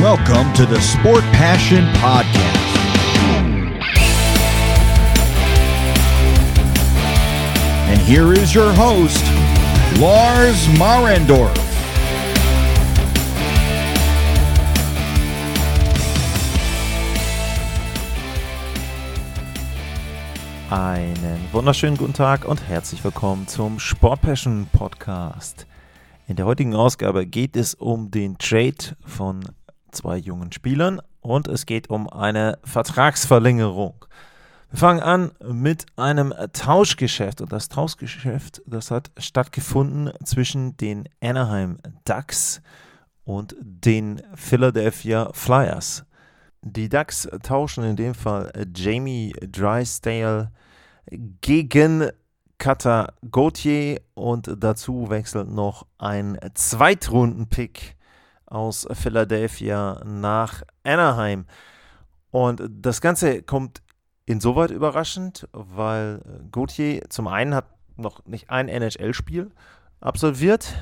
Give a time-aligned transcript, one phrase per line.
[0.00, 2.38] Welcome to the Sport Passion Podcast.
[7.88, 9.24] And here is your host,
[9.98, 11.52] Lars Marendorf.
[20.70, 25.66] Einen wunderschönen guten Tag und herzlich willkommen zum Sport Passion Podcast.
[26.28, 29.40] In der heutigen Ausgabe geht es um den Trade von
[29.92, 34.04] zwei jungen Spielern und es geht um eine Vertragsverlängerung.
[34.70, 41.78] Wir fangen an mit einem Tauschgeschäft und das Tauschgeschäft, das hat stattgefunden zwischen den Anaheim
[42.04, 42.60] Ducks
[43.24, 46.04] und den Philadelphia Flyers.
[46.62, 50.50] Die Ducks tauschen in dem Fall Jamie Drysdale
[51.40, 52.10] gegen
[52.58, 57.96] Kata Gauthier und dazu wechselt noch ein Zweitrunden-Pick
[58.50, 61.46] aus Philadelphia nach Anaheim.
[62.30, 63.82] Und das Ganze kommt
[64.26, 69.50] insoweit überraschend, weil Gauthier zum einen hat noch nicht ein NHL-Spiel
[70.00, 70.74] absolviert.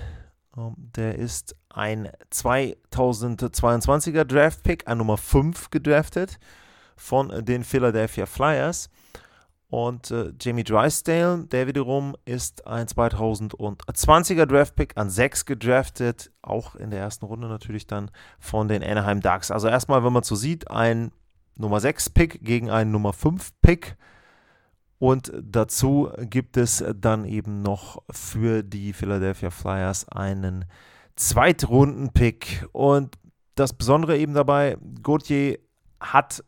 [0.56, 6.38] Ähm, der ist ein 2022er Draft-Pick, ein Nummer 5 gedraftet
[6.96, 8.90] von den Philadelphia Flyers.
[9.68, 16.90] Und äh, Jamie Drysdale, der wiederum ist ein 2020er Draftpick an 6 gedraftet, auch in
[16.90, 19.50] der ersten Runde natürlich dann von den Anaheim Ducks.
[19.50, 21.10] Also erstmal, wenn man so sieht, ein
[21.56, 23.96] Nummer 6 Pick gegen einen Nummer 5 Pick.
[24.98, 30.64] Und dazu gibt es dann eben noch für die Philadelphia Flyers einen
[31.16, 32.68] Zweitrunden-Pick.
[32.72, 33.16] Und
[33.56, 35.58] das Besondere eben dabei, Gauthier
[35.98, 36.44] hat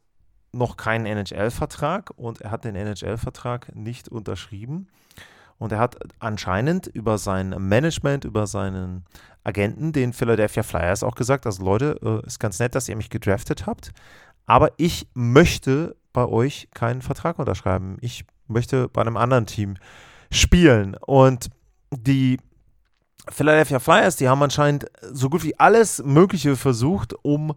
[0.52, 4.88] noch keinen NHL-Vertrag und er hat den NHL-Vertrag nicht unterschrieben.
[5.58, 9.04] Und er hat anscheinend über sein Management, über seinen
[9.42, 13.10] Agenten, den Philadelphia Flyers, auch gesagt, also Leute, äh, ist ganz nett, dass ihr mich
[13.10, 13.92] gedraftet habt,
[14.46, 17.98] aber ich möchte bei euch keinen Vertrag unterschreiben.
[18.00, 19.76] Ich möchte bei einem anderen Team
[20.30, 20.96] spielen.
[21.06, 21.50] Und
[21.90, 22.38] die
[23.30, 27.54] Philadelphia Flyers, die haben anscheinend so gut wie alles Mögliche versucht, um äh,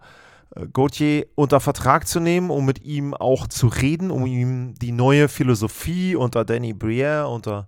[0.73, 5.29] Gauthier unter Vertrag zu nehmen, um mit ihm auch zu reden, um ihm die neue
[5.29, 7.67] Philosophie unter Danny Briere, unter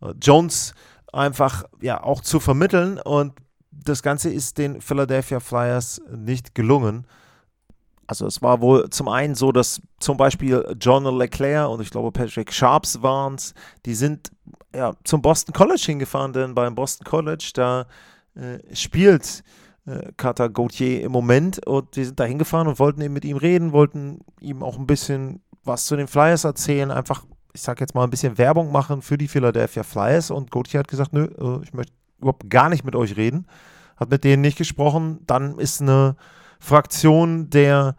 [0.00, 0.74] äh, Jones
[1.12, 2.98] einfach ja auch zu vermitteln.
[2.98, 3.34] Und
[3.70, 7.06] das Ganze ist den Philadelphia Flyers nicht gelungen.
[8.06, 12.12] Also es war wohl zum einen so, dass zum Beispiel John Leclerc und ich glaube
[12.12, 13.54] Patrick Sharps waren es,
[13.86, 14.30] die sind
[14.74, 17.86] ja zum Boston College hingefahren, denn beim Boston College, da
[18.34, 19.42] äh, spielt
[19.86, 21.64] äh, Kata Gauthier im Moment.
[21.66, 24.86] Und die sind da hingefahren und wollten eben mit ihm reden, wollten ihm auch ein
[24.86, 27.24] bisschen was zu den Flyers erzählen, einfach,
[27.54, 30.30] ich sag jetzt mal, ein bisschen Werbung machen für die Philadelphia Flyers.
[30.30, 33.46] Und Gauthier hat gesagt, nö, äh, ich möchte überhaupt gar nicht mit euch reden,
[33.96, 36.16] hat mit denen nicht gesprochen, dann ist eine
[36.58, 37.96] Fraktion der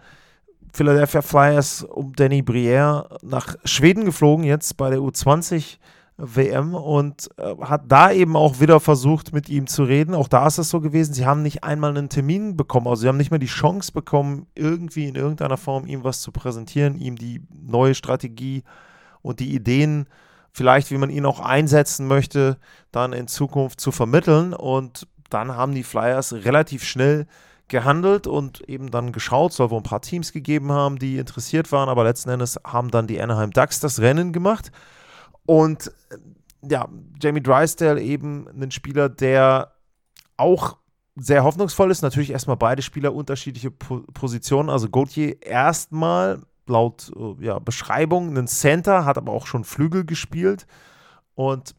[0.74, 5.78] Philadelphia Flyers um Danny Briere nach Schweden geflogen, jetzt bei der U20
[6.18, 10.16] WM und äh, hat da eben auch wieder versucht, mit ihm zu reden.
[10.16, 13.08] Auch da ist es so gewesen, sie haben nicht einmal einen Termin bekommen, also sie
[13.08, 17.18] haben nicht mehr die Chance bekommen, irgendwie in irgendeiner Form ihm was zu präsentieren, ihm
[17.18, 18.64] die neue Strategie
[19.22, 20.08] und die Ideen,
[20.54, 22.58] vielleicht wie man ihn auch einsetzen möchte,
[22.92, 24.54] dann in Zukunft zu vermitteln.
[24.54, 27.28] Und dann haben die Flyers relativ schnell
[27.68, 31.90] gehandelt und eben dann geschaut, soll wohl ein paar Teams gegeben haben, die interessiert waren,
[31.90, 34.72] aber letzten Endes haben dann die Anaheim Ducks das Rennen gemacht.
[35.46, 36.18] Und äh,
[36.70, 36.88] ja,
[37.22, 39.74] Jamie Drysdale eben ein Spieler, der
[40.38, 40.78] auch
[41.16, 42.02] sehr hoffnungsvoll ist.
[42.02, 44.70] Natürlich erstmal beide Spieler unterschiedliche po Positionen.
[44.70, 50.66] Also Gauthier erstmal laut äh, ja, Beschreibung ein Center, hat aber auch schon Flügel gespielt.
[51.36, 51.76] Und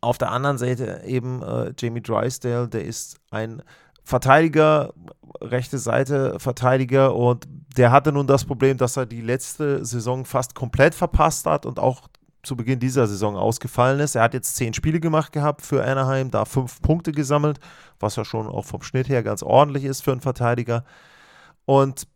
[0.00, 3.62] auf der anderen Seite eben äh, Jamie Drysdale, der ist ein
[4.02, 4.92] Verteidiger,
[5.40, 10.54] rechte Seite Verteidiger und der hatte nun das Problem, dass er die letzte Saison fast
[10.54, 12.02] komplett verpasst hat und auch
[12.44, 14.14] zu Beginn dieser Saison ausgefallen ist.
[14.14, 17.58] Er hat jetzt zehn Spiele gemacht gehabt für Anaheim, da fünf Punkte gesammelt,
[18.00, 20.84] was ja schon auch vom Schnitt her ganz ordentlich ist für einen Verteidiger.
[21.64, 22.06] Und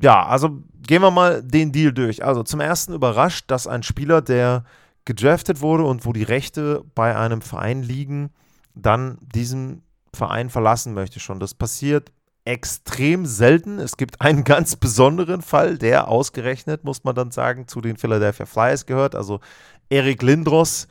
[0.00, 2.24] ja, also gehen wir mal den Deal durch.
[2.24, 4.64] Also zum ersten überrascht, dass ein Spieler, der
[5.04, 8.30] gedraftet wurde und wo die Rechte bei einem Verein liegen,
[8.74, 9.82] dann diesen
[10.14, 11.40] Verein verlassen möchte schon.
[11.40, 12.12] Das passiert
[12.44, 13.78] extrem selten.
[13.78, 18.46] Es gibt einen ganz besonderen Fall, der ausgerechnet, muss man dann sagen, zu den Philadelphia
[18.46, 19.14] Flyers gehört.
[19.14, 19.40] Also
[19.88, 20.88] Erik Lindros.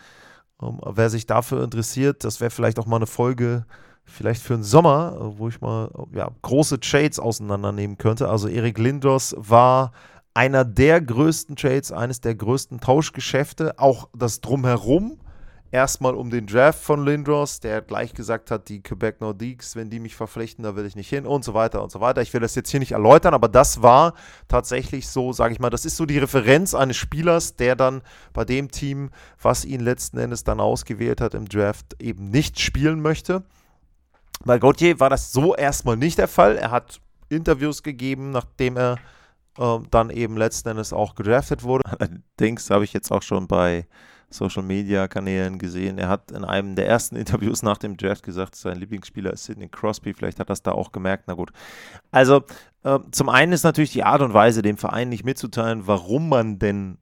[0.57, 3.65] Um, ähm, wer sich dafür interessiert, das wäre vielleicht auch mal eine Folge,
[4.03, 8.29] vielleicht für den Sommer, wo ich mal ja, große Trades auseinandernehmen könnte.
[8.29, 9.91] Also Erik Lindros war
[10.33, 13.79] einer der größten Trades, eines der größten Tauschgeschäfte.
[13.79, 15.20] Auch das Drumherum
[15.71, 19.99] erstmal um den Draft von Lindros, der gleich gesagt hat, die Quebec Nordiques, wenn die
[19.99, 22.21] mich verpflichten, da will ich nicht hin und so weiter und so weiter.
[22.21, 24.13] Ich will das jetzt hier nicht erläutern, aber das war
[24.47, 28.01] tatsächlich so, sage ich mal, das ist so die Referenz eines Spielers, der dann
[28.33, 29.09] bei dem Team,
[29.41, 33.43] was ihn letzten Endes dann ausgewählt hat im Draft, eben nicht spielen möchte.
[34.43, 36.57] Bei Gauthier war das so erstmal nicht der Fall.
[36.57, 38.97] Er hat Interviews gegeben, nachdem er
[39.57, 41.83] äh, dann eben letzten Endes auch gedraftet wurde.
[41.85, 43.87] Allerdings habe ich jetzt auch schon bei
[44.31, 45.97] Social Media Kanälen gesehen.
[45.97, 49.67] Er hat in einem der ersten Interviews nach dem Draft gesagt, sein Lieblingsspieler ist Sidney
[49.67, 50.13] Crosby.
[50.13, 51.25] Vielleicht hat er das da auch gemerkt.
[51.27, 51.51] Na gut.
[52.11, 52.43] Also,
[52.83, 56.59] äh, zum einen ist natürlich die Art und Weise, dem Verein nicht mitzuteilen, warum man
[56.59, 56.97] denn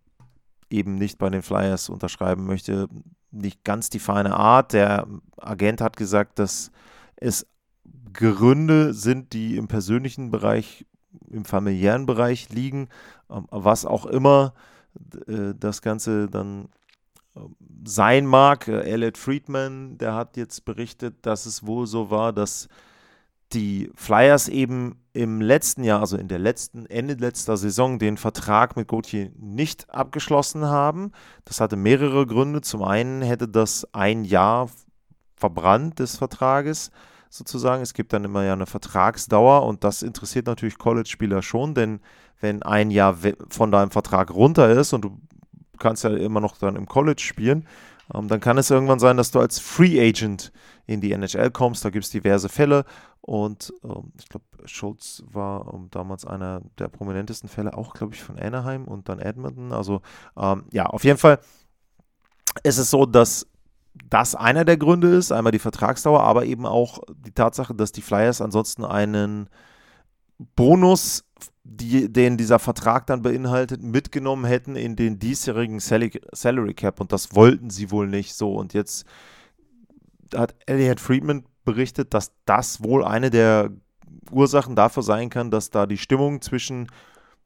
[0.69, 2.87] eben nicht bei den Flyers unterschreiben möchte,
[3.31, 4.73] nicht ganz die feine Art.
[4.73, 6.71] Der Agent hat gesagt, dass
[7.15, 7.45] es
[8.13, 10.85] Gründe sind, die im persönlichen Bereich,
[11.29, 12.89] im familiären Bereich liegen,
[13.29, 14.53] ähm, was auch immer
[15.27, 16.69] äh, das Ganze dann
[17.85, 18.67] sein mag.
[18.67, 22.67] Äh, Elliot Friedman, der hat jetzt berichtet, dass es wohl so war, dass
[23.53, 28.75] die Flyers eben im letzten Jahr, also in der letzten, Ende letzter Saison, den Vertrag
[28.75, 31.11] mit Gauthier nicht abgeschlossen haben.
[31.45, 32.61] Das hatte mehrere Gründe.
[32.61, 34.69] Zum einen hätte das ein Jahr
[35.35, 36.91] verbrannt des Vertrages
[37.29, 37.81] sozusagen.
[37.81, 42.01] Es gibt dann immer ja eine Vertragsdauer und das interessiert natürlich College-Spieler schon, denn
[42.39, 43.17] wenn ein Jahr
[43.49, 45.19] von deinem Vertrag runter ist und du
[45.79, 47.67] kannst ja immer noch dann im College spielen.
[48.13, 50.51] Ähm, dann kann es irgendwann sein, dass du als Free Agent
[50.87, 51.85] in die NHL kommst.
[51.85, 52.85] Da gibt es diverse Fälle.
[53.21, 58.23] Und ähm, ich glaube, Schultz war ähm, damals einer der prominentesten Fälle, auch glaube ich
[58.23, 59.71] von Anaheim und dann Edmonton.
[59.71, 60.01] Also
[60.37, 61.39] ähm, ja, auf jeden Fall
[62.63, 63.47] ist es so, dass
[64.09, 65.31] das einer der Gründe ist.
[65.31, 69.49] Einmal die Vertragsdauer, aber eben auch die Tatsache, dass die Flyers ansonsten einen
[70.55, 71.25] Bonus
[71.63, 77.35] die, den dieser Vertrag dann beinhaltet, mitgenommen hätten in den diesjährigen Salary Cap und das
[77.35, 78.55] wollten sie wohl nicht so.
[78.55, 79.05] Und jetzt
[80.33, 83.71] hat Elliot Friedman berichtet, dass das wohl eine der
[84.31, 86.87] Ursachen dafür sein kann, dass da die Stimmung zwischen,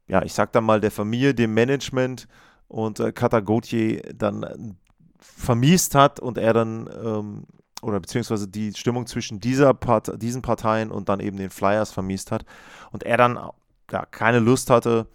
[0.06, 2.26] ja, ich sag dann mal, der Familie, dem Management
[2.68, 4.76] und äh, Kata Gauthier dann
[5.18, 7.44] vermiest hat und er dann, ähm,
[7.82, 12.30] oder beziehungsweise die Stimmung zwischen dieser Part diesen Parteien und dann eben den Flyers vermiest
[12.30, 12.44] hat
[12.92, 13.38] und er dann
[13.94, 15.06] ja, keine Lust hatte,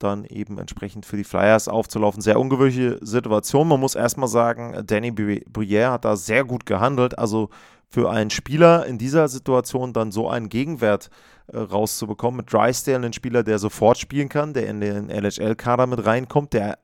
[0.00, 2.20] dann eben entsprechend für die Flyers aufzulaufen.
[2.20, 3.68] Sehr ungewöhnliche Situation.
[3.68, 7.16] Man muss erstmal sagen, Danny Briere hat da sehr gut gehandelt.
[7.18, 7.48] Also
[7.88, 11.10] für einen Spieler in dieser Situation dann so einen Gegenwert
[11.46, 16.04] äh, rauszubekommen mit Drysdale, einen Spieler, der sofort spielen kann, der in den LHL-Kader mit
[16.04, 16.78] reinkommt, der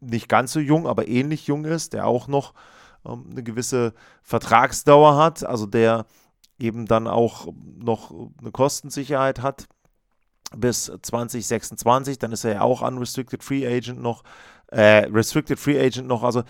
[0.00, 2.52] nicht ganz so jung, aber ähnlich jung ist, der auch noch
[3.06, 6.06] ähm, eine gewisse Vertragsdauer hat, also der
[6.58, 7.48] eben dann auch
[7.78, 9.66] noch eine Kostensicherheit hat
[10.56, 12.18] bis 2026.
[12.18, 14.22] Dann ist er ja auch Unrestricted Free Agent noch.
[14.68, 16.22] Äh, Restricted Free Agent noch.
[16.22, 16.42] Also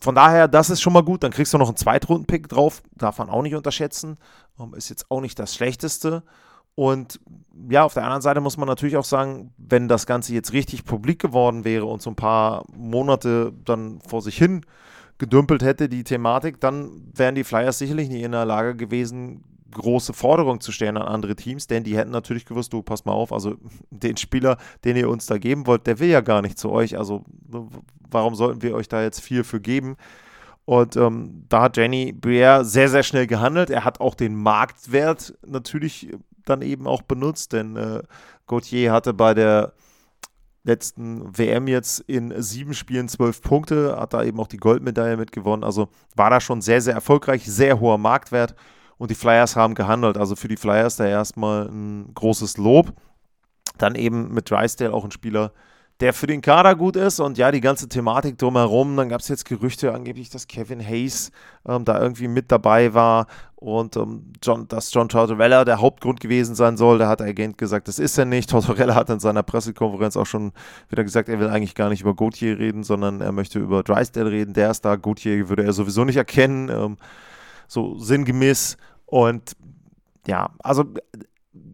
[0.00, 1.22] von daher, das ist schon mal gut.
[1.22, 2.82] Dann kriegst du noch einen Zweitrunden-Pick drauf.
[2.96, 4.18] Darf man auch nicht unterschätzen.
[4.56, 6.22] Um, ist jetzt auch nicht das Schlechteste.
[6.74, 7.20] Und
[7.70, 10.84] ja, auf der anderen Seite muss man natürlich auch sagen, wenn das Ganze jetzt richtig
[10.84, 14.64] publik geworden wäre und so ein paar Monate dann vor sich hin
[15.18, 20.12] gedümpelt hätte, die Thematik, dann wären die Flyers sicherlich nicht in der Lage gewesen, große
[20.12, 23.32] Forderung zu stellen an andere Teams, denn die hätten natürlich gewusst, du pass mal auf,
[23.32, 23.56] also
[23.90, 26.96] den Spieler, den ihr uns da geben wollt, der will ja gar nicht zu euch,
[26.96, 27.24] also
[28.10, 29.96] warum sollten wir euch da jetzt viel für geben?
[30.64, 33.68] Und ähm, da hat Jenny Briere sehr, sehr schnell gehandelt.
[33.68, 36.10] Er hat auch den Marktwert natürlich
[36.44, 38.02] dann eben auch benutzt, denn äh,
[38.46, 39.72] Gauthier hatte bei der
[40.64, 45.64] letzten WM jetzt in sieben Spielen zwölf Punkte, hat da eben auch die Goldmedaille mitgewonnen.
[45.64, 48.54] Also war da schon sehr, sehr erfolgreich, sehr hoher Marktwert
[48.98, 50.16] und die Flyers haben gehandelt.
[50.16, 52.92] Also für die Flyers da erstmal ein großes Lob.
[53.78, 55.52] Dann eben mit Drysdale auch ein Spieler,
[56.02, 58.96] der für den Kader gut ist und ja, die ganze Thematik drumherum.
[58.96, 61.30] Dann gab es jetzt Gerüchte angeblich, dass Kevin Hayes
[61.66, 66.56] ähm, da irgendwie mit dabei war und ähm, John, dass John Tortorella der Hauptgrund gewesen
[66.56, 66.98] sein soll.
[66.98, 68.50] Da hat der Agent gesagt, das ist er nicht.
[68.50, 70.52] Tortorella hat in seiner Pressekonferenz auch schon
[70.88, 74.30] wieder gesagt, er will eigentlich gar nicht über Gauthier reden, sondern er möchte über Drysdale
[74.30, 74.54] reden.
[74.54, 74.96] Der ist da.
[74.96, 76.68] Gauthier würde er sowieso nicht erkennen.
[76.68, 76.96] Ähm,
[77.72, 78.76] so sinngemäß.
[79.06, 79.56] Und
[80.26, 80.84] ja, also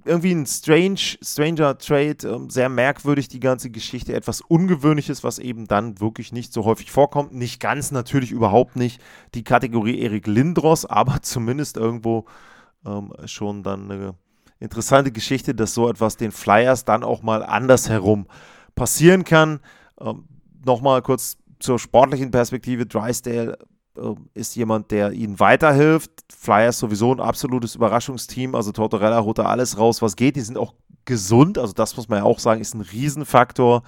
[0.04, 5.66] irgendwie ein strange, stranger Trade, ähm, sehr merkwürdig die ganze Geschichte, etwas Ungewöhnliches, was eben
[5.66, 7.34] dann wirklich nicht so häufig vorkommt.
[7.34, 9.00] Nicht ganz, natürlich überhaupt nicht
[9.34, 12.24] die Kategorie Erik Lindros, aber zumindest irgendwo
[12.86, 14.14] ähm, schon dann eine
[14.58, 18.26] interessante Geschichte, dass so etwas den Flyers dann auch mal andersherum
[18.74, 19.60] passieren kann.
[20.00, 20.24] Ähm,
[20.64, 22.84] Nochmal kurz zur sportlichen Perspektive.
[22.84, 23.56] Drysdale
[24.34, 26.10] ist jemand, der ihnen weiterhilft.
[26.32, 28.54] Flyers sowieso ein absolutes Überraschungsteam.
[28.54, 30.36] Also Tortorella holt da alles raus, was geht.
[30.36, 30.74] Die sind auch
[31.04, 31.58] gesund.
[31.58, 33.82] Also das muss man ja auch sagen, ist ein Riesenfaktor.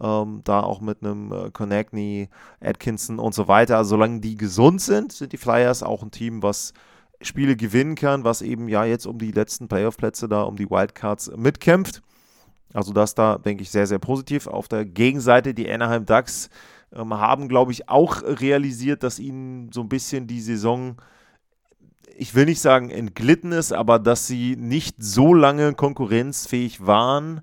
[0.00, 2.28] Ähm, da auch mit einem äh, Konechny,
[2.60, 3.76] Atkinson und so weiter.
[3.76, 6.72] Also solange die gesund sind, sind die Flyers auch ein Team, was
[7.20, 11.30] Spiele gewinnen kann, was eben ja jetzt um die letzten Playoff-Plätze da, um die Wildcards
[11.36, 12.02] mitkämpft.
[12.72, 14.48] Also das da, denke ich, sehr, sehr positiv.
[14.48, 16.50] Auf der Gegenseite, die Anaheim Ducks
[16.94, 20.96] ähm, haben, glaube ich, auch realisiert, dass ihnen so ein bisschen die Saison,
[22.16, 27.42] ich will nicht sagen entglitten ist, aber dass sie nicht so lange konkurrenzfähig waren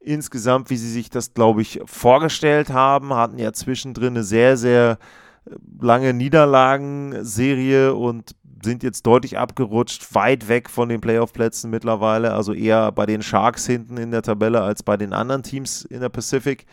[0.00, 3.14] insgesamt, wie sie sich das, glaube ich, vorgestellt haben.
[3.14, 4.98] Hatten ja zwischendrin eine sehr, sehr
[5.44, 12.52] äh, lange Niederlagenserie und sind jetzt deutlich abgerutscht, weit weg von den Playoff-Plätzen mittlerweile, also
[12.52, 16.10] eher bei den Sharks hinten in der Tabelle als bei den anderen Teams in der
[16.10, 16.66] Pacific.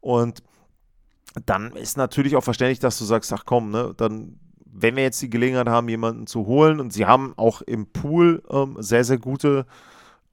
[0.00, 0.42] Und
[1.46, 5.22] dann ist natürlich auch verständlich, dass du sagst, ach komm, ne, dann, wenn wir jetzt
[5.22, 9.18] die Gelegenheit haben, jemanden zu holen, und sie haben auch im Pool ähm, sehr, sehr
[9.18, 9.66] gute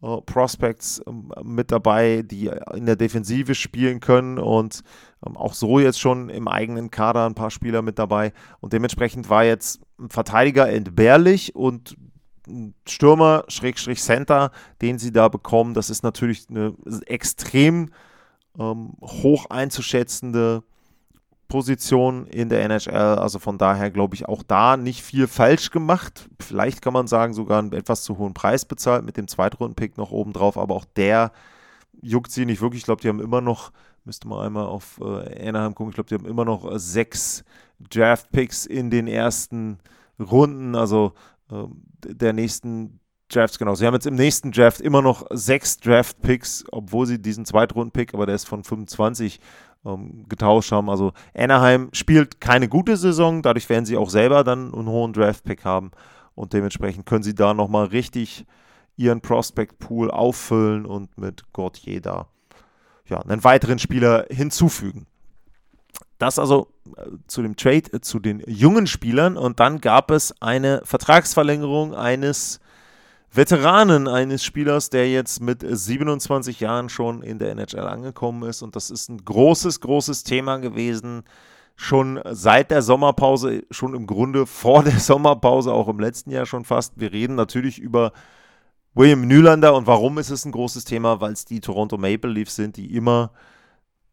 [0.01, 4.81] äh, Prospects ähm, mit dabei, die in der Defensive spielen können und
[5.25, 8.33] ähm, auch so jetzt schon im eigenen Kader ein paar Spieler mit dabei.
[8.59, 11.97] Und dementsprechend war jetzt ein Verteidiger entbehrlich und
[12.87, 14.51] Stürmer, Schrägstrich Center,
[14.81, 16.73] den sie da bekommen, das ist natürlich eine
[17.05, 17.91] extrem
[18.57, 20.63] ähm, hoch einzuschätzende
[21.49, 23.17] Position in der NHL.
[23.17, 26.29] Also von daher glaube ich auch da nicht viel falsch gemacht.
[26.39, 30.11] Vielleicht kann man sagen, sogar einen etwas zu hohen Preis bezahlt mit dem Zweitrunden-Pick noch
[30.11, 31.33] oben drauf, aber auch der
[32.01, 32.81] juckt sie nicht wirklich.
[32.81, 33.71] Ich glaube, die haben immer noch,
[34.05, 37.43] müsste man einmal auf äh, Anaheim gucken, ich glaube, die haben immer noch äh, sechs
[37.89, 39.79] Draft-Picks in den ersten
[40.19, 41.13] Runden, also
[41.51, 41.65] äh,
[42.05, 43.75] der nächsten Drafts, genau.
[43.75, 48.25] Sie haben jetzt im nächsten Draft immer noch sechs Draft-Picks, obwohl sie diesen Zweitrunden-Pick, aber
[48.25, 49.39] der ist von 25
[49.85, 50.89] ähm, getauscht haben.
[50.89, 55.65] Also Anaheim spielt keine gute Saison, dadurch werden sie auch selber dann einen hohen Draft-Pick
[55.65, 55.91] haben
[56.35, 58.45] und dementsprechend können sie da nochmal richtig
[58.95, 62.27] ihren Prospect-Pool auffüllen und mit Gauthier da
[63.07, 65.07] ja, einen weiteren Spieler hinzufügen.
[66.17, 66.67] Das also
[66.97, 71.95] äh, zu dem Trade äh, zu den jungen Spielern und dann gab es eine Vertragsverlängerung
[71.95, 72.59] eines
[73.31, 78.63] Veteranen eines Spielers, der jetzt mit 27 Jahren schon in der NHL angekommen ist.
[78.63, 81.23] Und das ist ein großes, großes Thema gewesen.
[81.75, 86.65] Schon seit der Sommerpause, schon im Grunde vor der Sommerpause, auch im letzten Jahr schon
[86.65, 86.93] fast.
[86.99, 88.13] Wir reden natürlich über
[88.95, 89.75] William Nylander.
[89.75, 91.21] Und warum ist es ein großes Thema?
[91.21, 93.31] Weil es die Toronto Maple Leafs sind, die immer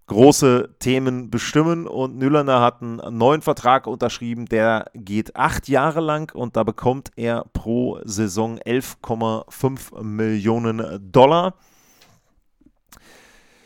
[0.06, 1.86] große Themen bestimmen.
[1.86, 7.10] Und Nylander hat einen neuen Vertrag unterschrieben, der geht acht Jahre lang und da bekommt
[7.16, 11.54] er pro Saison 11,5 Millionen Dollar.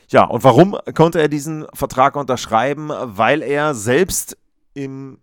[0.08, 2.90] Ja, und warum konnte er diesen Vertrag unterschreiben?
[2.90, 4.36] Weil er selbst
[4.74, 5.18] im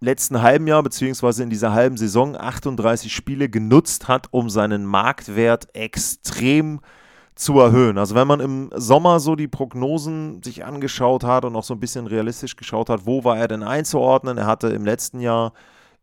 [0.00, 5.74] letzten halben Jahr beziehungsweise in dieser halben Saison 38 Spiele genutzt hat, um seinen Marktwert
[5.74, 6.86] extrem zu
[7.34, 7.98] zu erhöhen.
[7.98, 11.80] Also wenn man im Sommer so die Prognosen sich angeschaut hat und auch so ein
[11.80, 14.38] bisschen realistisch geschaut hat, wo war er denn einzuordnen?
[14.38, 15.52] Er hatte im letzten Jahr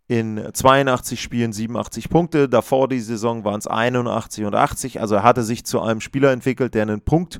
[0.07, 4.99] in 82 Spielen 87 Punkte, davor die Saison waren es 81 und 80.
[4.99, 7.39] Also er hatte sich zu einem Spieler entwickelt, der einen Punkt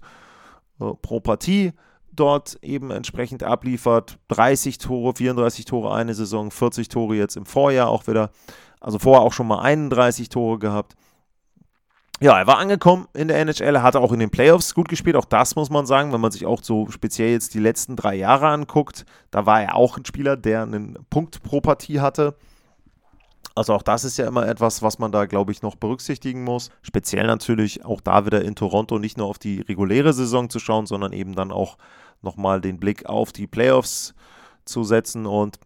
[0.80, 1.74] äh, pro Partie
[2.14, 4.20] dort eben entsprechend abliefert.
[4.30, 8.32] 30 Tore, 34 Tore eine Saison, 40 Tore jetzt im Vorjahr auch wieder.
[8.80, 10.96] Also vorher auch schon mal 31 Tore gehabt.
[12.24, 15.16] Ja, er war angekommen in der NHL, er hatte auch in den Playoffs gut gespielt,
[15.16, 18.14] auch das muss man sagen, wenn man sich auch so speziell jetzt die letzten drei
[18.14, 22.36] Jahre anguckt, da war er auch ein Spieler, der einen Punkt pro Partie hatte.
[23.56, 26.70] Also auch das ist ja immer etwas, was man da, glaube ich, noch berücksichtigen muss.
[26.84, 30.86] Speziell natürlich auch da wieder in Toronto nicht nur auf die reguläre Saison zu schauen,
[30.86, 31.80] sondern eben dann auch
[32.22, 34.14] nochmal den Blick auf die Playoffs
[34.64, 35.26] zu setzen.
[35.26, 35.60] Und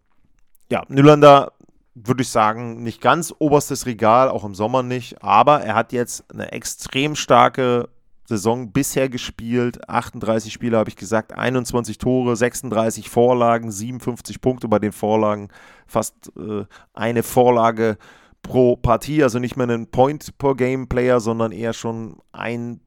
[0.70, 1.52] ja, Nylander
[1.96, 6.30] würde ich sagen, nicht ganz oberstes Regal, auch im Sommer nicht, aber er hat jetzt
[6.30, 7.88] eine extrem starke
[8.26, 9.88] Saison bisher gespielt.
[9.88, 15.48] 38 Spiele habe ich gesagt, 21 Tore, 36 Vorlagen, 57 Punkte bei den Vorlagen,
[15.86, 17.96] fast äh, eine Vorlage
[18.42, 22.80] pro Partie, also nicht mehr ein Point-per-Game-Player, sondern eher schon ein,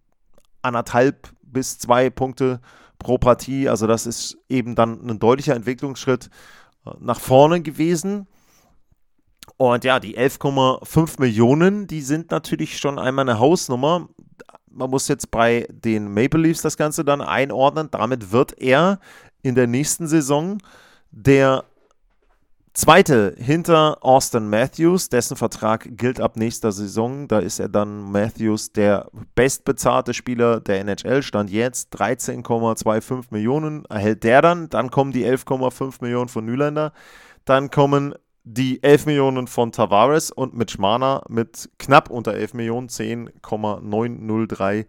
[0.61, 2.61] anderthalb bis zwei Punkte
[2.99, 3.69] pro Partie.
[3.69, 6.29] Also das ist eben dann ein deutlicher Entwicklungsschritt
[6.85, 8.27] äh, nach vorne gewesen.
[9.61, 14.07] Und ja, die 11,5 Millionen, die sind natürlich schon einmal eine Hausnummer.
[14.71, 17.89] Man muss jetzt bei den Maple Leafs das Ganze dann einordnen.
[17.91, 19.01] Damit wird er
[19.41, 20.59] in der nächsten Saison
[21.11, 21.65] der
[22.71, 27.27] Zweite hinter Austin Matthews, dessen Vertrag gilt ab nächster Saison.
[27.27, 31.21] Da ist er dann Matthews der bestbezahlte Spieler der NHL.
[31.21, 34.69] Stand jetzt 13,25 Millionen erhält der dann.
[34.69, 36.93] Dann kommen die 11,5 Millionen von Nylander.
[37.43, 42.89] Dann kommen die 11 Millionen von Tavares und Mitch Mana mit knapp unter 11 Millionen,
[42.89, 44.87] 10,903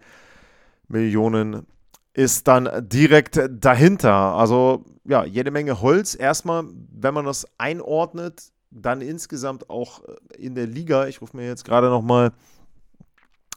[0.89, 1.67] Millionen
[2.13, 4.35] ist dann direkt dahinter.
[4.35, 6.15] Also ja, jede Menge Holz.
[6.15, 10.03] Erstmal, wenn man das einordnet, dann insgesamt auch
[10.37, 11.07] in der Liga.
[11.07, 12.33] Ich rufe mir jetzt gerade nochmal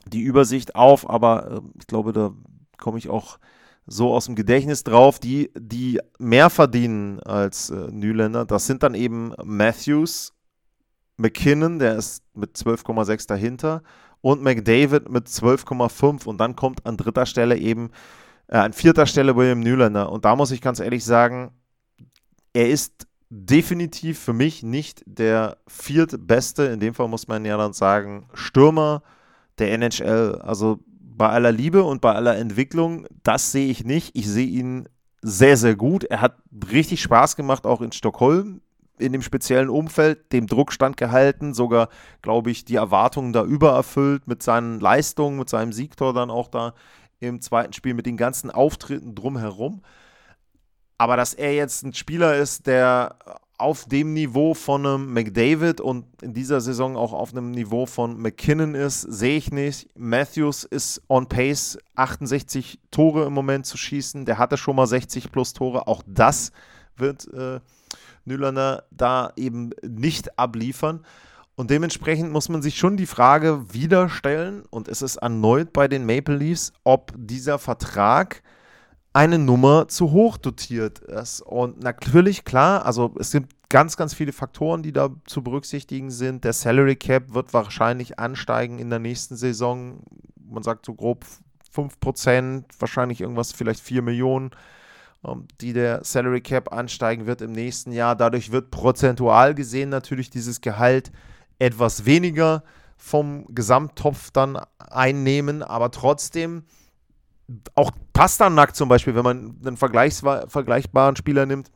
[0.06, 2.32] die Übersicht auf, aber äh, ich glaube, da
[2.78, 3.38] komme ich auch
[3.86, 8.44] so aus dem Gedächtnis drauf, die, die mehr verdienen als äh, Nyländer.
[8.44, 10.32] Das sind dann eben Matthews,
[11.16, 13.82] McKinnon, der ist mit 12,6 dahinter,
[14.20, 16.24] und McDavid mit 12,5.
[16.24, 17.90] Und dann kommt an dritter Stelle eben,
[18.48, 20.10] äh, an vierter Stelle William Nylander.
[20.10, 21.52] Und da muss ich ganz ehrlich sagen,
[22.54, 27.72] er ist definitiv für mich nicht der viertbeste, in dem Fall muss man ja dann
[27.72, 29.02] sagen, Stürmer
[29.58, 30.40] der NHL.
[30.42, 30.80] Also
[31.16, 34.16] bei aller Liebe und bei aller Entwicklung, das sehe ich nicht.
[34.16, 34.88] Ich sehe ihn
[35.22, 36.04] sehr, sehr gut.
[36.04, 36.36] Er hat
[36.70, 38.60] richtig Spaß gemacht, auch in Stockholm,
[38.98, 41.88] in dem speziellen Umfeld, dem Druck standgehalten, sogar,
[42.22, 46.74] glaube ich, die Erwartungen da übererfüllt mit seinen Leistungen, mit seinem Siegtor dann auch da
[47.20, 49.82] im zweiten Spiel, mit den ganzen Auftritten drumherum.
[50.98, 53.16] Aber dass er jetzt ein Spieler ist, der
[53.58, 58.20] auf dem Niveau von einem McDavid und in dieser Saison auch auf einem Niveau von
[58.20, 59.88] McKinnon ist, sehe ich nicht.
[59.96, 64.24] Matthews ist on pace, 68 Tore im Moment zu schießen.
[64.24, 65.86] Der hatte schon mal 60 plus Tore.
[65.86, 66.50] Auch das
[66.96, 67.60] wird äh,
[68.24, 71.04] Nylander da eben nicht abliefern.
[71.56, 75.86] Und dementsprechend muss man sich schon die Frage wieder stellen, und es ist erneut bei
[75.86, 78.42] den Maple Leafs, ob dieser Vertrag
[79.14, 81.40] eine Nummer zu hoch dotiert ist.
[81.40, 86.44] Und natürlich, klar, also es gibt ganz, ganz viele Faktoren, die da zu berücksichtigen sind.
[86.44, 90.00] Der Salary Cap wird wahrscheinlich ansteigen in der nächsten Saison.
[90.36, 91.24] Man sagt so grob
[91.74, 94.50] 5%, wahrscheinlich irgendwas, vielleicht 4 Millionen,
[95.24, 98.16] ähm, die der Salary Cap ansteigen wird im nächsten Jahr.
[98.16, 101.12] Dadurch wird prozentual gesehen natürlich dieses Gehalt
[101.60, 102.64] etwas weniger
[102.96, 106.64] vom Gesamttopf dann einnehmen, aber trotzdem
[107.74, 111.70] auch Pasternak zum Beispiel, wenn man einen vergleichbaren Spieler nimmt,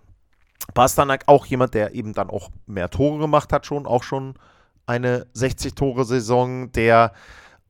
[0.75, 4.35] Pasternak auch jemand, der eben dann auch mehr Tore gemacht hat, schon auch schon
[4.87, 7.13] eine 60-Tore-Saison, der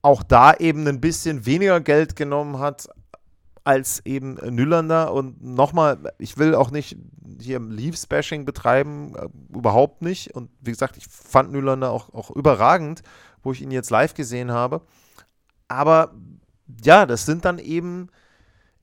[0.03, 2.89] auch da eben ein bisschen weniger Geld genommen hat
[3.65, 5.13] als eben Nylander.
[5.13, 6.97] Und nochmal, ich will auch nicht
[7.41, 10.35] hier Leafs-Bashing betreiben, äh, überhaupt nicht.
[10.35, 13.03] Und wie gesagt, ich fand Nylander auch, auch überragend,
[13.43, 14.81] wo ich ihn jetzt live gesehen habe.
[15.67, 16.15] Aber
[16.85, 18.09] ja, das sind dann eben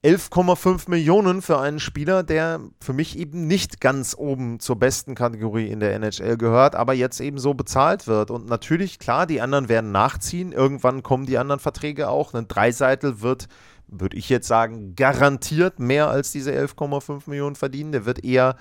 [0.04, 5.66] 11,5 Millionen für einen Spieler, der für mich eben nicht ganz oben zur besten Kategorie
[5.66, 8.30] in der NHL gehört, aber jetzt eben so bezahlt wird.
[8.30, 10.52] Und natürlich, klar, die anderen werden nachziehen.
[10.52, 12.34] Irgendwann kommen die anderen Verträge auch.
[12.34, 13.48] Ein Dreiseitel wird,
[13.88, 17.92] würde ich jetzt sagen, garantiert mehr als diese 11,5 Millionen verdienen.
[17.92, 18.56] Der wird eher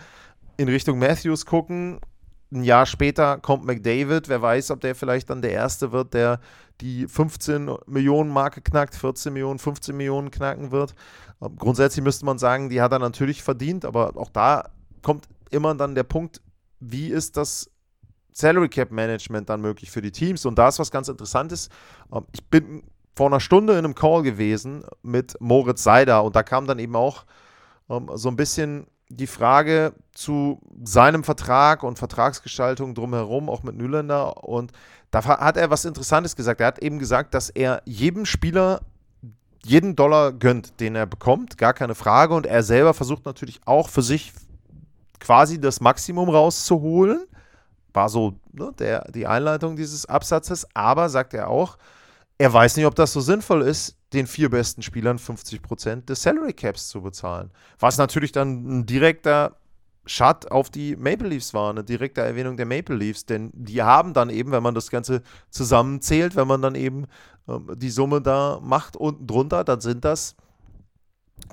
[0.57, 1.99] in Richtung Matthews gucken
[2.55, 4.29] ein Jahr später kommt McDavid.
[4.29, 6.39] Wer weiß, ob der vielleicht dann der Erste wird, der
[6.81, 10.95] die 15 Millionen Marke knackt, 14 Millionen, 15 Millionen knacken wird.
[11.41, 15.75] Ähm, grundsätzlich müsste man sagen, die hat er natürlich verdient, aber auch da kommt immer
[15.75, 16.41] dann der Punkt,
[16.79, 17.69] wie ist das
[18.31, 20.45] Salary Cap Management dann möglich für die Teams?
[20.45, 21.69] Und da ist was ganz Interessantes.
[22.11, 22.83] Ähm, ich bin
[23.15, 26.95] vor einer Stunde in einem Call gewesen mit Moritz Seider und da kam dann eben
[26.95, 27.25] auch
[27.89, 34.43] ähm, so ein bisschen die Frage zu seinem Vertrag und Vertragsgestaltung drumherum, auch mit Nylander.
[34.43, 34.71] Und
[35.11, 36.61] da hat er was Interessantes gesagt.
[36.61, 38.81] Er hat eben gesagt, dass er jedem Spieler
[39.63, 42.35] jeden Dollar gönnt, den er bekommt, gar keine Frage.
[42.35, 44.31] Und er selber versucht natürlich auch für sich
[45.19, 47.25] quasi das Maximum rauszuholen.
[47.93, 50.67] War so ne, der, die Einleitung dieses Absatzes.
[50.75, 51.77] Aber sagt er auch,
[52.37, 56.53] er weiß nicht, ob das so sinnvoll ist, den vier besten Spielern 50% des Salary
[56.53, 57.51] Caps zu bezahlen.
[57.79, 59.57] Was natürlich dann ein direkter
[60.05, 64.13] Shut auf die Maple Leafs war, eine direkte Erwähnung der Maple Leafs, denn die haben
[64.13, 67.05] dann eben, wenn man das Ganze zusammenzählt, wenn man dann eben
[67.47, 70.35] ähm, die Summe da macht unten drunter, dann sind das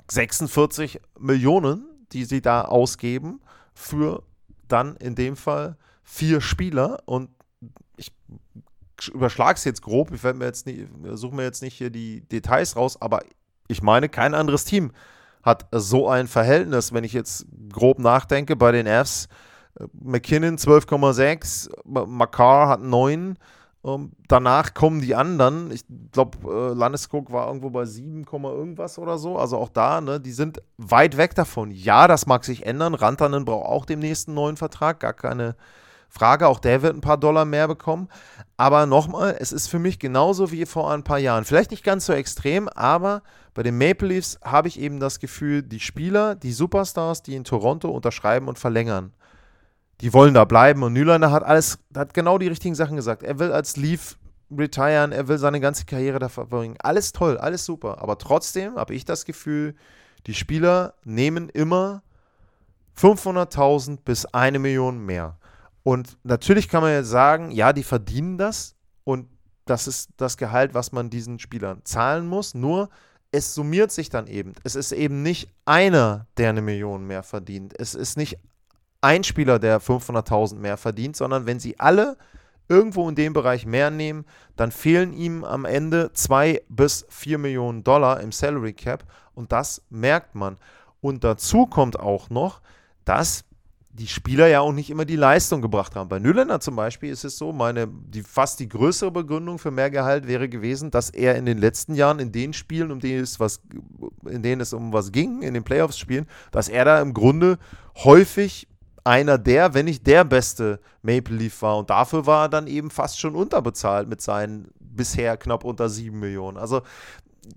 [0.09, 3.41] 46 Millionen, die sie da ausgeben
[3.73, 4.23] für
[4.67, 7.29] dann in dem Fall vier Spieler und
[7.97, 8.11] ich
[9.13, 12.75] überschlage es jetzt grob, ich mir jetzt nicht, suche mir jetzt nicht hier die Details
[12.75, 13.21] raus, aber
[13.67, 14.91] ich meine, kein anderes Team
[15.41, 19.27] hat so ein Verhältnis, wenn ich jetzt grob nachdenke, bei den Fs.
[19.93, 21.69] McKinnon 12,6,
[22.07, 23.37] Makar hat 9.
[23.85, 25.69] Um, ähm, danach kommen die anderen.
[25.69, 29.37] Ich glaube, äh, Landeskog war irgendwo bei 7, irgendwas oder so.
[29.37, 31.69] Also auch da, ne, die sind weit weg davon.
[31.69, 32.93] Ja, das mag sich ändern.
[32.93, 35.57] Rantanen braucht auch dem nächsten neuen Vertrag, gar keine
[36.13, 36.47] Frage.
[36.47, 38.07] Auch der wird ein paar Dollar mehr bekommen.
[38.55, 41.43] Aber nochmal, es ist für mich genauso wie vor ein paar Jahren.
[41.43, 43.23] Vielleicht nicht ganz so extrem, aber
[43.53, 47.43] bei den Maple Leafs habe ich eben das Gefühl, die Spieler, die Superstars, die in
[47.43, 49.11] Toronto unterschreiben und verlängern,
[50.01, 50.83] die wollen da bleiben.
[50.83, 53.23] Und Nylander hat alles, hat genau die richtigen Sachen gesagt.
[53.23, 54.17] Er will als Leaf
[54.55, 56.75] retiren, er will seine ganze Karriere da verbringen.
[56.79, 58.01] Alles toll, alles super.
[58.01, 59.75] Aber trotzdem habe ich das Gefühl,
[60.25, 62.01] Die Spieler nehmen immer
[62.97, 65.37] 500.000 bis eine Million mehr.
[65.83, 69.27] Und natürlich kann man jetzt sagen, ja, die verdienen das und
[69.65, 72.53] das ist das Gehalt, was man diesen Spielern zahlen muss.
[72.53, 72.89] Nur
[73.31, 74.53] es summiert sich dann eben.
[74.63, 77.73] Es ist eben nicht einer, der eine Million mehr verdient.
[77.77, 78.37] Es ist nicht
[79.01, 82.17] ein Spieler, der 500.000 mehr verdient, sondern wenn sie alle
[82.69, 87.83] irgendwo in dem Bereich mehr nehmen, dann fehlen ihm am Ende zwei bis vier Millionen
[87.83, 90.57] Dollar im Salary Cap und das merkt man.
[91.01, 92.61] Und dazu kommt auch noch,
[93.03, 93.43] dass
[93.95, 96.09] die Spieler ja auch nicht immer die Leistung gebracht haben.
[96.09, 99.91] Bei Nüllander zum Beispiel ist es so, meine, die, fast die größere Begründung für mehr
[99.91, 103.39] Gehalt wäre gewesen, dass er in den letzten Jahren in den Spielen, um denen es
[103.39, 103.61] was,
[104.25, 107.59] in denen es um was ging, in den Playoffs-Spielen, dass er da im Grunde
[108.03, 108.67] häufig
[109.03, 111.77] einer der, wenn nicht der beste Maple Leaf war.
[111.77, 116.19] Und dafür war er dann eben fast schon unterbezahlt mit seinen bisher knapp unter sieben
[116.19, 116.57] Millionen.
[116.57, 116.81] Also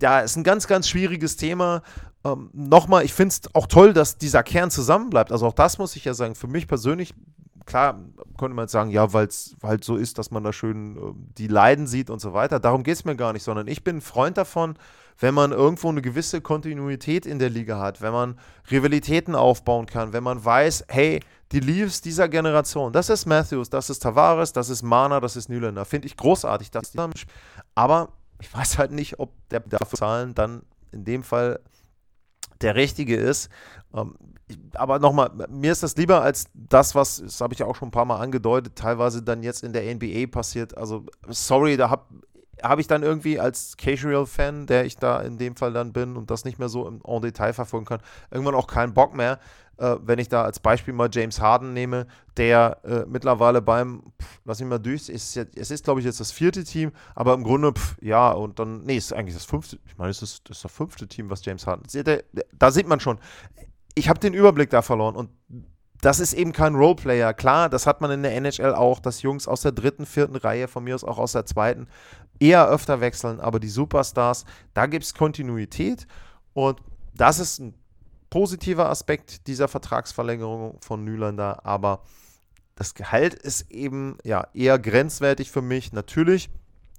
[0.01, 1.81] ja, ist ein ganz, ganz schwieriges Thema.
[2.23, 5.31] Ähm, Nochmal, ich finde es auch toll, dass dieser Kern zusammenbleibt.
[5.31, 6.35] Also auch das muss ich ja sagen.
[6.35, 7.13] Für mich persönlich,
[7.65, 7.99] klar,
[8.37, 10.99] könnte man jetzt sagen, ja, weil es halt so ist, dass man da schön äh,
[11.37, 12.59] die Leiden sieht und so weiter.
[12.59, 14.75] Darum geht es mir gar nicht, sondern ich bin ein Freund davon,
[15.19, 20.13] wenn man irgendwo eine gewisse Kontinuität in der Liga hat, wenn man Rivalitäten aufbauen kann,
[20.13, 21.21] wenn man weiß, hey,
[21.51, 25.49] die Leaves dieser Generation, das ist Matthews, das ist Tavares, das ist Mana, das ist
[25.49, 25.85] Nylander.
[25.85, 26.99] Finde ich großartig, dass die
[27.73, 31.59] Aber ich weiß halt nicht, ob der dafür zahlen dann in dem Fall
[32.61, 33.49] der richtige ist.
[33.93, 34.15] Ähm,
[34.73, 37.89] aber nochmal, mir ist das lieber als das, was, das habe ich ja auch schon
[37.89, 40.77] ein paar Mal angedeutet, teilweise dann jetzt in der NBA passiert.
[40.77, 42.05] Also, sorry, da habe
[42.63, 46.31] habe ich dann irgendwie als Casual-Fan, der ich da in dem Fall dann bin und
[46.31, 47.99] das nicht mehr so im en Detail verfolgen kann,
[48.31, 49.39] irgendwann auch keinen Bock mehr,
[49.77, 54.39] äh, wenn ich da als Beispiel mal James Harden nehme, der äh, mittlerweile beim, pff,
[54.45, 57.33] lass mich mal durch, ist jetzt, es ist glaube ich jetzt das vierte Team, aber
[57.33, 60.49] im Grunde, pff, ja, und dann, nee, ist eigentlich das fünfte, ich meine, es ist,
[60.49, 62.17] das, ist das fünfte Team, was James Harden, da,
[62.57, 63.19] da sieht man schon,
[63.93, 65.29] ich habe den Überblick da verloren und
[66.01, 67.33] das ist eben kein Roleplayer.
[67.33, 70.67] Klar, das hat man in der NHL auch, dass Jungs aus der dritten, vierten Reihe,
[70.67, 71.87] von mir aus auch aus der zweiten,
[72.39, 76.07] eher öfter wechseln, aber die Superstars, da gibt es Kontinuität
[76.53, 76.79] und
[77.13, 77.73] das ist ein
[78.29, 82.01] positiver Aspekt dieser Vertragsverlängerung von Nylander, aber
[82.75, 85.93] das Gehalt ist eben ja eher grenzwertig für mich.
[85.93, 86.49] Natürlich,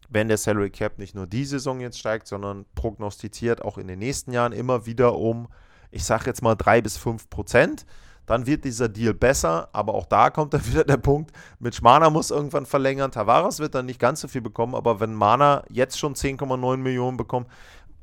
[0.08, 4.00] wenn der Salary Cap nicht nur die Saison jetzt steigt, sondern prognostiziert auch in den
[4.00, 5.48] nächsten Jahren immer wieder um,
[5.90, 7.86] ich sage jetzt mal drei bis fünf Prozent
[8.28, 12.10] dann wird dieser Deal besser, aber auch da kommt dann wieder der Punkt, mit Mana
[12.10, 15.98] muss irgendwann verlängern, Tavares wird dann nicht ganz so viel bekommen, aber wenn Mana jetzt
[15.98, 17.48] schon 10,9 Millionen bekommt,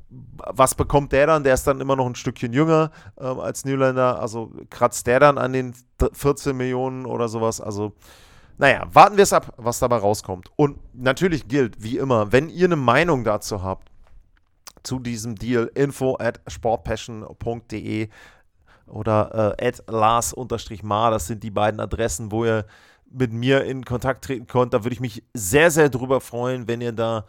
[0.08, 1.42] was bekommt der dann?
[1.42, 5.38] Der ist dann immer noch ein Stückchen jünger äh, als Nylander, also kratzt der dann
[5.38, 5.74] an den
[6.12, 7.92] 14 Millionen oder sowas, also
[8.58, 10.50] naja, warten wir es ab, was dabei rauskommt.
[10.56, 13.90] Und natürlich gilt, wie immer, wenn ihr eine Meinung dazu habt,
[14.82, 18.08] zu diesem Deal, info at sportpassion.de
[18.86, 21.10] oder äh, Lars-Mar.
[21.10, 22.66] Das sind die beiden Adressen, wo ihr
[23.10, 24.74] mit mir in Kontakt treten könnt.
[24.74, 27.24] Da würde ich mich sehr, sehr drüber freuen, wenn ihr da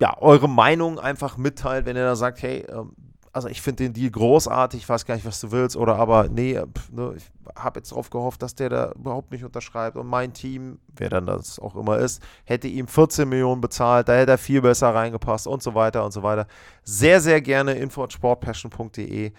[0.00, 2.92] ja, eure Meinung einfach mitteilt, wenn ihr da sagt, hey, ähm,
[3.32, 6.28] also ich finde den Deal großartig, ich weiß gar nicht, was du willst, oder aber
[6.28, 10.06] nee, pf, ne, ich habe jetzt darauf gehofft, dass der da überhaupt nicht unterschreibt und
[10.08, 14.32] mein Team, wer dann das auch immer ist, hätte ihm 14 Millionen bezahlt, da hätte
[14.32, 16.46] er viel besser reingepasst und so weiter und so weiter.
[16.82, 19.32] Sehr, sehr gerne info at sportpassion.de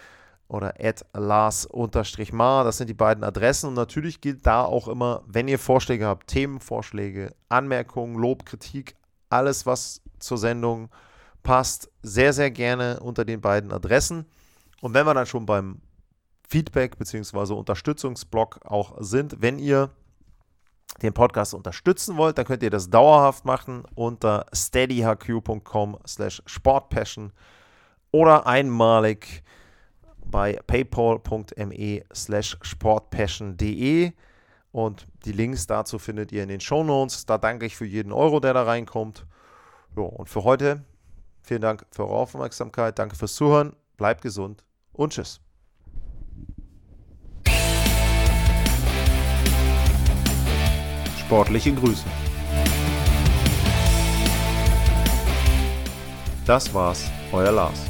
[0.51, 0.73] oder
[1.13, 2.63] Lars-Mar.
[2.65, 3.67] Das sind die beiden Adressen.
[3.67, 8.95] Und natürlich gilt da auch immer, wenn ihr Vorschläge habt, Themenvorschläge, Anmerkungen, Lob, Kritik,
[9.29, 10.89] alles, was zur Sendung
[11.41, 14.25] passt, sehr, sehr gerne unter den beiden Adressen.
[14.81, 15.81] Und wenn wir dann schon beim
[16.47, 17.53] Feedback bzw.
[17.53, 19.89] Unterstützungsblock auch sind, wenn ihr
[21.01, 27.31] den Podcast unterstützen wollt, dann könnt ihr das dauerhaft machen unter steadyhq.com slash sportpassion
[28.11, 29.43] oder einmalig
[30.25, 34.12] bei paypal.me slash sportpassion.de
[34.71, 37.25] und die Links dazu findet ihr in den Show Notes.
[37.25, 39.25] Da danke ich für jeden Euro, der da reinkommt.
[39.95, 40.84] Jo, und für heute
[41.41, 45.41] vielen Dank für eure Aufmerksamkeit, danke fürs Zuhören, bleibt gesund und tschüss.
[51.19, 52.05] Sportliche Grüße.
[56.45, 57.89] Das war's, euer Lars.